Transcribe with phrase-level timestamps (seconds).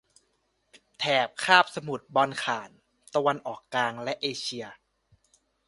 [0.99, 2.71] แถบคาบสมุทรบอลข่าน
[3.13, 4.65] ตะวันออกกลาง และเอเชีย